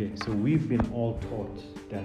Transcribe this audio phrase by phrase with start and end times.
[0.00, 2.02] Okay, so we've been all taught that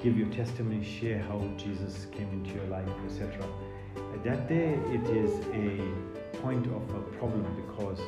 [0.00, 3.44] give your testimony, share how Jesus came into your life, etc.
[4.22, 7.98] That day it is a point of a problem because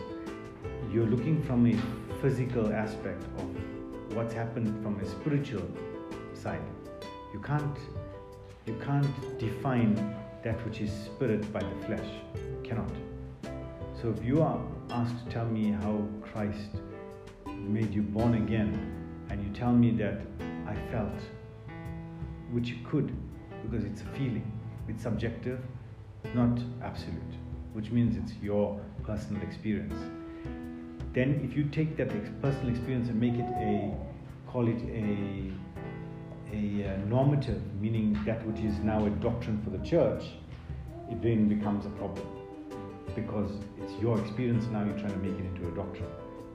[0.92, 1.76] you're looking from a
[2.22, 5.68] physical aspect of what's happened from a spiritual
[6.32, 6.62] side.
[7.34, 7.78] You can't
[8.66, 9.96] you can't define
[10.44, 12.08] that which is spirit by the flesh.
[12.36, 12.92] You cannot.
[14.00, 16.70] So if you are asked to tell me how Christ
[17.46, 18.97] made you born again,
[19.30, 20.20] and you tell me that
[20.66, 21.20] I felt,
[22.50, 23.14] which you could,
[23.62, 24.50] because it's a feeling,
[24.88, 25.60] it's subjective,
[26.34, 27.34] not absolute,
[27.72, 29.94] which means it's your personal experience.
[31.12, 32.08] Then, if you take that
[32.42, 33.94] personal experience and make it a,
[34.46, 35.52] call it a,
[36.54, 40.24] a uh, normative, meaning that which is now a doctrine for the church,
[41.10, 42.26] it then becomes a problem
[43.14, 46.08] because it's your experience now you're trying to make it into a doctrine.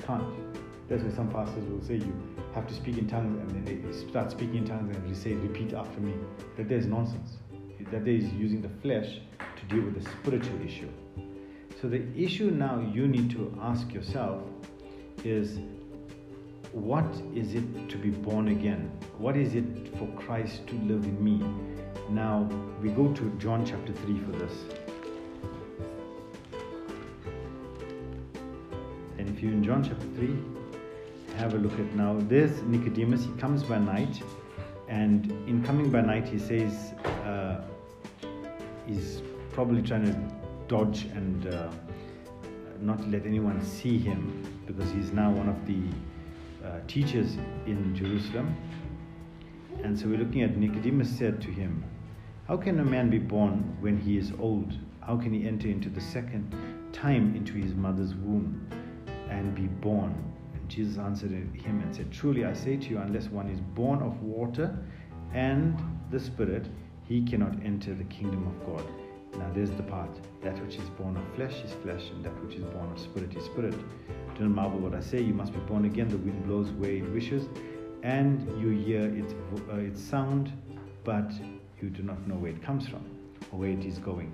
[0.06, 0.63] Can't.
[0.94, 2.14] That's why some pastors will say you
[2.54, 5.34] have to speak in tongues and then they start speaking in tongues and they say,
[5.34, 6.14] repeat after me.
[6.56, 7.38] That there is nonsense.
[7.92, 10.90] That there is using the flesh to deal with the spiritual issue.
[11.82, 14.44] So the issue now you need to ask yourself
[15.24, 15.58] is
[16.74, 18.92] what is it to be born again?
[19.18, 21.44] What is it for Christ to live in me?
[22.12, 22.48] Now
[22.84, 24.54] we go to John chapter 3 for this.
[29.18, 30.63] And if you're in John chapter 3,
[31.38, 32.18] have a look at now.
[32.22, 34.22] There's Nicodemus, he comes by night,
[34.88, 36.94] and in coming by night, he says
[37.26, 37.62] uh,
[38.88, 40.36] he's probably trying to
[40.68, 41.70] dodge and uh,
[42.80, 48.56] not let anyone see him because he's now one of the uh, teachers in Jerusalem.
[49.84, 51.84] And so we're looking at Nicodemus said to him,
[52.48, 54.74] How can a man be born when he is old?
[55.02, 56.56] How can he enter into the second
[56.94, 58.68] time into his mother's womb
[59.30, 60.33] and be born?
[60.74, 64.20] Jesus answered him and said, Truly I say to you, unless one is born of
[64.24, 64.76] water
[65.32, 65.78] and
[66.10, 66.68] the Spirit,
[67.04, 68.84] he cannot enter the kingdom of God.
[69.38, 70.10] Now there's the part.
[70.42, 73.36] That which is born of flesh is flesh, and that which is born of spirit
[73.36, 73.76] is spirit.
[74.36, 75.22] Do not marvel what I say.
[75.22, 76.08] You must be born again.
[76.08, 77.48] The wind blows where it wishes,
[78.02, 79.34] and you hear its,
[79.72, 80.52] uh, its sound,
[81.04, 81.32] but
[81.82, 83.06] you do not know where it comes from
[83.52, 84.32] or where it is going.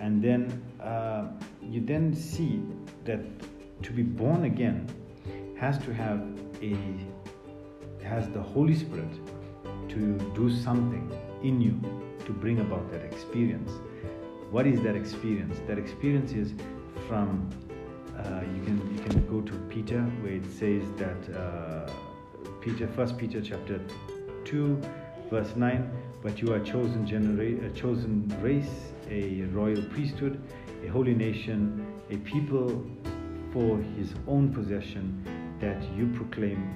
[0.00, 1.28] And then uh,
[1.62, 2.62] you then see
[3.04, 3.20] that
[3.82, 4.88] to be born again
[5.60, 6.20] has to have
[6.62, 6.74] a
[8.02, 9.14] has the Holy Spirit
[9.90, 11.06] to do something
[11.42, 11.78] in you
[12.24, 13.70] to bring about that experience.
[14.50, 15.60] What is that experience?
[15.68, 16.54] That experience is
[17.06, 17.50] from
[18.18, 21.90] uh, you can you can go to Peter where it says that uh,
[22.62, 23.80] Peter First Peter chapter
[24.44, 24.80] two
[25.30, 25.90] verse nine.
[26.22, 30.38] But you are chosen genera- a chosen race, a royal priesthood,
[30.84, 32.84] a holy nation, a people
[33.52, 35.06] for His own possession,
[35.60, 36.74] that you proclaim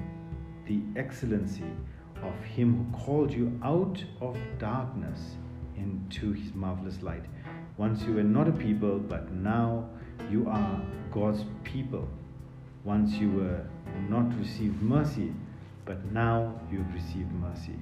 [0.67, 1.65] the excellency
[2.23, 5.37] of Him who called you out of darkness
[5.77, 7.25] into His marvelous light.
[7.77, 9.89] Once you were not a people, but now
[10.31, 10.81] you are
[11.11, 12.09] God's people.
[12.85, 13.65] Once you were
[14.09, 15.33] not received mercy,
[15.85, 17.77] but now you've received mercy.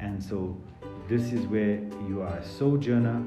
[0.00, 0.56] And so
[1.08, 3.22] this is where you are a sojourner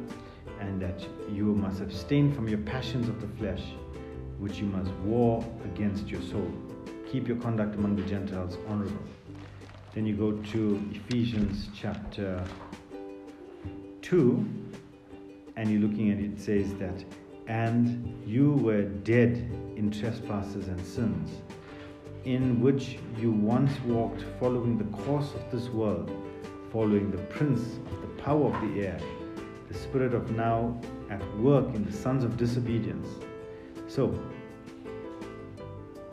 [0.59, 3.61] and that you must abstain from your passions of the flesh,
[4.39, 6.51] which you must war against your soul.
[7.11, 9.03] Keep your conduct among the Gentiles honorable.
[9.93, 12.43] Then you go to Ephesians chapter
[14.01, 14.45] 2,
[15.55, 17.03] and you're looking at it, it says that,
[17.47, 21.41] and you were dead in trespasses and sins,
[22.25, 26.11] in which you once walked following the course of this world,
[26.71, 28.99] following the prince of the power of the air,
[29.69, 33.07] the spirit of now at work in the sons of disobedience.
[33.87, 34.13] So,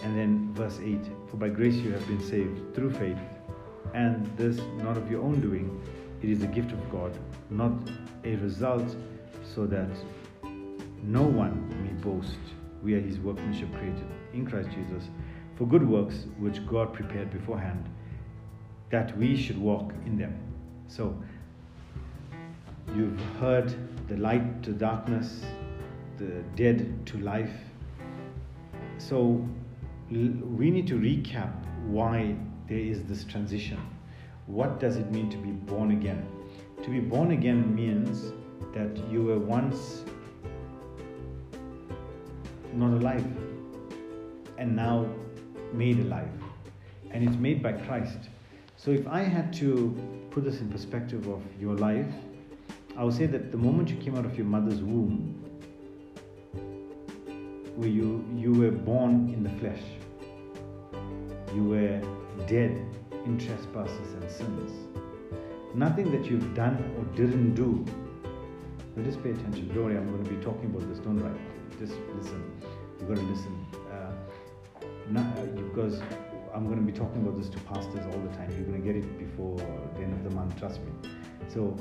[0.02, 3.18] and then verse 8 For by grace you have been saved through faith,
[3.94, 5.80] and this not of your own doing,
[6.22, 7.16] it is the gift of God,
[7.50, 7.72] not
[8.24, 8.96] a result,
[9.54, 9.90] so that
[11.02, 12.38] no one may boast.
[12.82, 15.08] We are his workmanship created in Christ Jesus
[15.56, 17.88] for good works which God prepared beforehand
[18.90, 20.36] that we should walk in them.
[20.88, 21.16] So,
[22.94, 23.74] you've heard
[24.08, 25.44] the light to darkness,
[26.18, 27.52] the dead to life.
[28.98, 29.46] So,
[30.10, 31.52] we need to recap
[31.86, 32.36] why
[32.68, 33.80] there is this transition.
[34.46, 36.26] What does it mean to be born again?
[36.82, 38.32] To be born again means
[38.74, 40.04] that you were once
[42.72, 43.24] not alive
[44.58, 45.06] and now
[45.72, 46.28] made alive.
[47.10, 48.18] And it's made by Christ.
[48.76, 49.96] So if I had to
[50.30, 52.12] put this in perspective of your life,
[52.96, 55.44] I would say that the moment you came out of your mother's womb,
[57.76, 59.82] where you, you were born in the flesh,
[61.54, 62.00] you were
[62.46, 62.80] dead
[63.24, 64.72] in trespasses and sins.
[65.74, 67.84] Nothing that you've done or didn't do.
[68.94, 69.68] But just pay attention.
[69.68, 70.98] Don't worry, I'm going to be talking about this.
[71.00, 71.40] Don't write.
[71.80, 72.42] Just listen.
[73.00, 73.66] You've got to listen.
[73.90, 74.12] Uh,
[75.10, 76.00] not, uh, because
[76.54, 78.50] I'm going to be talking about this to pastors all the time.
[78.52, 81.10] You're going to get it before the end of the month, trust me.
[81.48, 81.76] So,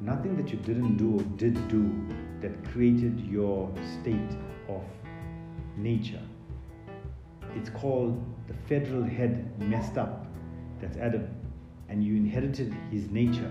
[0.00, 1.92] nothing that you didn't do or did do
[2.40, 3.70] that created your
[4.00, 4.36] state
[4.68, 4.82] of
[5.76, 6.22] nature.
[7.54, 10.26] It's called the federal head messed up.
[10.80, 11.28] That's Adam.
[11.88, 13.50] And you inherited his nature,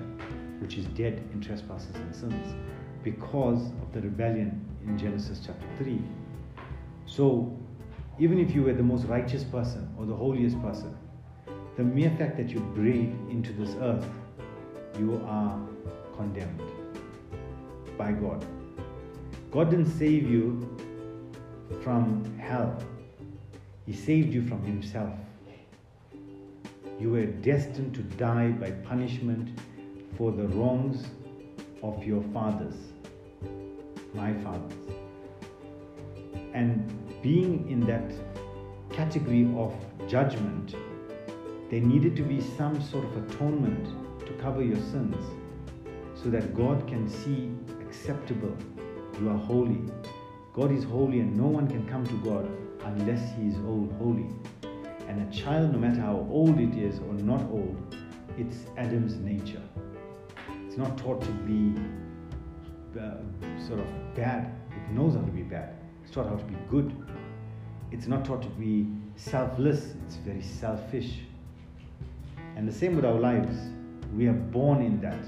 [0.60, 2.56] which is dead in trespasses and sins,
[3.04, 6.02] because of the rebellion in Genesis chapter 3.
[7.06, 7.58] So,
[8.20, 10.96] even if you were the most righteous person or the holiest person,
[11.78, 14.08] the mere fact that you breathe into this earth,
[14.98, 15.60] you are
[16.16, 16.62] condemned
[17.98, 18.46] by God.
[19.52, 20.78] God didn't save you
[21.82, 22.78] from hell,
[23.86, 25.14] He saved you from Himself.
[27.00, 29.60] You were destined to die by punishment
[30.18, 31.08] for the wrongs
[31.84, 32.76] of your fathers,
[34.14, 34.74] my fathers.
[36.54, 36.90] And
[37.22, 38.14] being in that
[38.92, 39.74] category of
[40.08, 40.76] judgment,
[41.70, 43.88] there needed to be some sort of atonement
[44.26, 45.26] to cover your sins
[46.14, 47.52] so that God can see
[47.82, 48.56] acceptable.
[49.20, 49.82] You are holy.
[50.56, 52.50] God is holy, and no one can come to God
[52.86, 54.26] unless He is old, holy.
[55.10, 57.98] And a child, no matter how old it is or not old,
[58.38, 59.62] it's Adam's nature.
[60.66, 61.78] It's not taught to be
[62.98, 63.18] uh,
[63.68, 65.76] sort of bad, it knows how to be bad.
[66.04, 66.96] It's taught how to be good.
[67.92, 68.88] It's not taught to be
[69.18, 71.20] selfless, it's very selfish.
[72.56, 73.58] And the same with our lives.
[74.16, 75.20] We are born in that.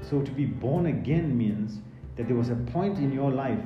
[0.00, 1.80] So to be born again means
[2.16, 3.60] that there was a point in your life,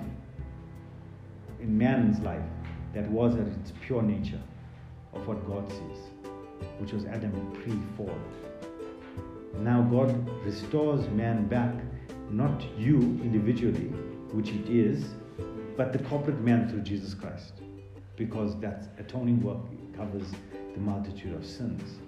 [1.60, 2.42] in man's life,
[2.94, 4.40] that was at its pure nature
[5.12, 6.30] of what God sees,
[6.78, 7.32] which was Adam
[7.62, 8.18] pre fall.
[9.58, 11.74] Now God restores man back,
[12.30, 13.88] not you individually,
[14.32, 15.04] which it is,
[15.76, 17.52] but the corporate man through Jesus Christ,
[18.16, 19.58] because that atoning work
[19.96, 20.30] covers
[20.74, 21.98] the multitude of sins.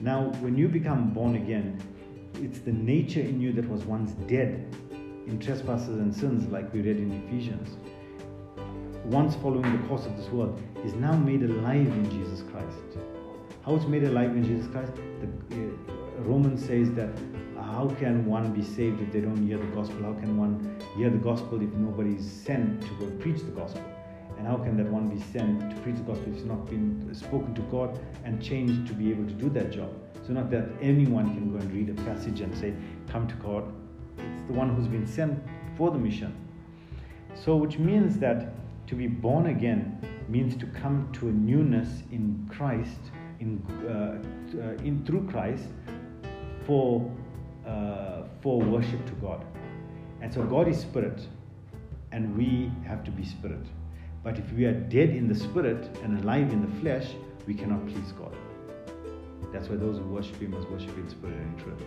[0.00, 1.80] Now, when you become born again,
[2.34, 4.66] it's the nature in you that was once dead
[5.26, 7.76] in trespasses and sins, like we read in Ephesians,
[9.04, 12.98] once following the course of this world, is now made alive in Jesus Christ.
[13.64, 14.92] How it's made alive in Jesus Christ?
[15.20, 17.10] The, uh, Romans says that
[17.56, 20.02] how can one be saved if they don't hear the gospel?
[20.02, 23.82] How can one hear the gospel if nobody is sent to preach the gospel?
[24.38, 27.14] And how can that one be sent to preach the gospel if it's not been
[27.14, 29.92] spoken to God and changed to be able to do that job?
[30.26, 32.74] So, not that anyone can go and read a passage and say,
[33.08, 33.64] Come to God.
[34.18, 35.42] It's the one who's been sent
[35.76, 36.34] for the mission.
[37.34, 38.54] So, which means that
[38.86, 39.98] to be born again
[40.28, 43.00] means to come to a newness in Christ,
[43.40, 45.68] in, uh, uh, in through Christ,
[46.66, 47.10] for
[47.66, 49.44] uh, for worship to God.
[50.20, 51.26] And so God is spirit,
[52.12, 53.64] and we have to be spirit.
[54.22, 57.08] But if we are dead in the spirit and alive in the flesh,
[57.46, 58.36] we cannot please God.
[59.52, 61.82] That's why those who worship Him must worship in spirit and in truth.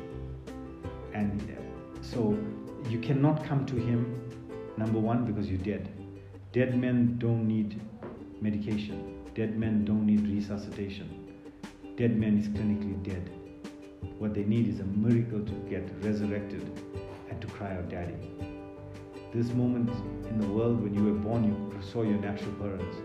[1.14, 1.58] And
[2.02, 2.38] so
[2.90, 4.22] you cannot come to Him,
[4.78, 5.90] number one, because you're dead.
[6.58, 7.80] Dead men don't need
[8.42, 9.22] medication.
[9.36, 11.08] Dead men don't need resuscitation.
[11.98, 13.30] Dead men is clinically dead.
[14.18, 16.64] What they need is a miracle to get resurrected
[17.30, 18.16] and to cry out, Daddy.
[19.36, 19.92] This moment
[20.32, 22.98] in the world when you were born, you saw your natural parents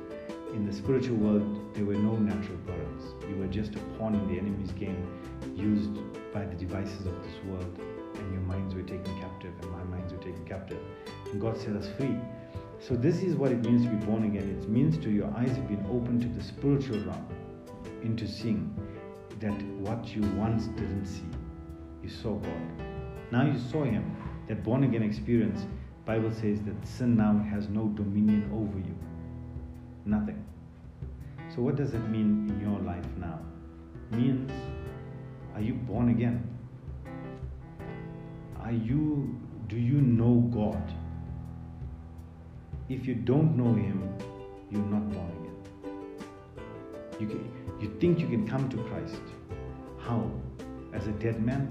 [0.54, 3.04] in the spiritual world, there were no natural parents.
[3.26, 5.06] You were just a pawn in the enemy's game,
[5.56, 5.94] used
[6.32, 10.12] by the devices of this world, and your minds were taken captive, and my minds
[10.12, 10.78] were taken captive.
[11.30, 12.16] And God set us free.
[12.82, 14.58] So, this is what it means to be born again.
[14.60, 17.28] It means to your eyes have been opened to the spiritual realm,
[18.02, 18.74] into seeing
[19.38, 21.22] that what you once didn't see,
[22.02, 22.84] you saw God.
[23.30, 24.16] Now you saw Him.
[24.48, 25.64] That born again experience,
[26.04, 28.96] Bible says that sin now has no dominion over you.
[30.04, 30.44] Nothing.
[31.54, 33.38] So, what does it mean in your life now?
[34.10, 34.50] It means,
[35.54, 36.48] are you born again?
[38.60, 40.82] Are you, do you know God?
[42.92, 43.99] If you don't know Him,
[44.70, 45.92] you're not born again.
[47.20, 49.22] You, can, you think you can come to Christ.
[49.99, 50.30] How?
[50.92, 51.70] As a dead man?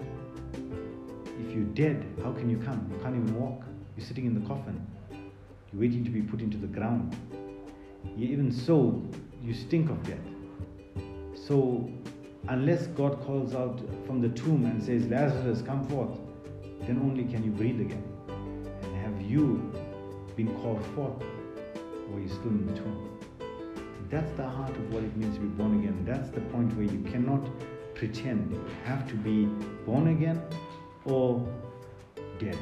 [1.40, 2.90] If you're dead, how can you come?
[2.92, 3.63] You can't even walk.
[3.96, 4.86] You're sitting in the coffin.
[5.12, 7.16] You're waiting to be put into the ground
[8.18, 9.01] even so,
[9.44, 10.18] you stink of death.
[11.36, 11.90] So,
[12.48, 16.18] unless God calls out from the tomb and says, Lazarus, come forth,
[16.82, 18.04] then only can you breathe again.
[18.84, 19.72] And have you
[20.36, 21.22] been called forth,
[22.12, 23.20] or you're still in the tomb?
[24.10, 26.04] That's the heart of what it means to be born again.
[26.06, 27.48] That's the point where you cannot
[27.96, 28.52] pretend.
[28.52, 29.46] You have to be
[29.86, 30.42] born again
[31.06, 31.48] or
[32.40, 32.58] dead.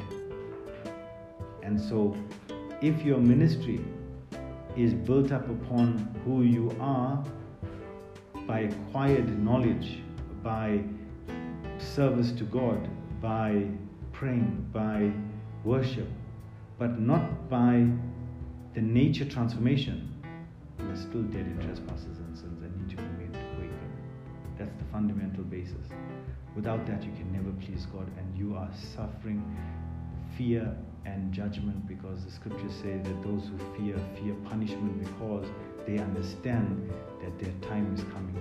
[1.62, 2.16] And so,
[2.80, 3.80] if your ministry
[4.76, 7.24] is built up upon who you are
[8.46, 9.98] by acquired knowledge,
[10.42, 10.82] by
[11.78, 12.88] service to God,
[13.20, 13.66] by
[14.12, 15.10] praying, by
[15.64, 16.08] worship,
[16.80, 17.86] but not by
[18.72, 20.08] the nature transformation,
[20.78, 23.92] We're still dead in trespasses and sins and need to be made awakened.
[24.58, 25.86] That's the fundamental basis.
[26.56, 29.44] Without that, you can never please God, and you are suffering
[30.38, 35.46] fear and judgment because the scriptures say that those who fear fear punishment because
[35.86, 36.90] they understand
[37.22, 38.40] that their time is coming.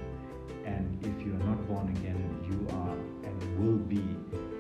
[0.66, 2.96] And if you are not born again, you are
[3.28, 4.06] and will be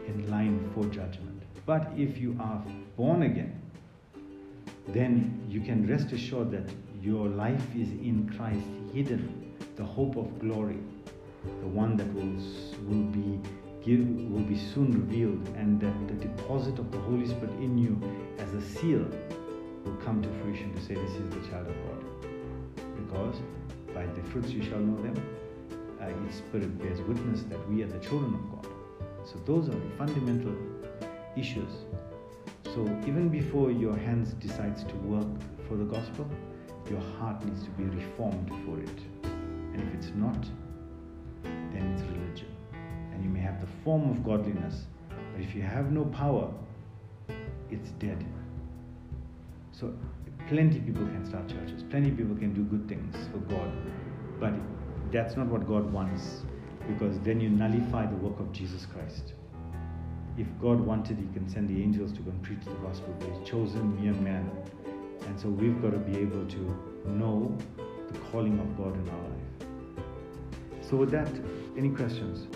[0.05, 1.43] in line for judgment.
[1.65, 2.61] But if you are
[2.97, 3.58] born again,
[4.93, 6.69] then you can rest assured that
[7.01, 10.79] your life is in Christ hidden, the hope of glory,
[11.61, 12.35] the one that will,
[12.87, 13.39] will be
[13.81, 13.99] give,
[14.31, 17.99] will be soon revealed, and that the deposit of the Holy Spirit in you
[18.39, 19.05] as a seal
[19.85, 22.05] will come to fruition to say, This is the child of God.
[22.95, 23.35] Because
[23.93, 25.15] by the fruits you shall know them,
[26.01, 28.73] uh, His Spirit bears witness that we are the children of God.
[29.25, 30.55] So, those are the fundamental
[31.37, 31.71] issues.
[32.73, 35.27] So, even before your hands decides to work
[35.67, 36.29] for the gospel,
[36.89, 38.99] your heart needs to be reformed for it.
[39.73, 40.43] And if it's not,
[41.43, 42.55] then it's religion
[43.19, 46.49] and you may have the form of godliness, but if you have no power,
[47.69, 48.25] it's dead.
[49.71, 49.93] So,
[50.47, 53.71] plenty people can start churches, plenty people can do good things for God,
[54.39, 54.53] but
[55.11, 56.43] that's not what God wants
[56.87, 59.33] because then you nullify the work of Jesus Christ.
[60.39, 63.27] If God wanted, He can send the angels to go and preach the gospel, but
[63.27, 64.49] He's chosen mere man.
[65.27, 67.57] And so we've got to be able to know
[68.09, 70.87] the calling of God in our life.
[70.89, 71.29] So, with that,
[71.77, 72.47] any questions?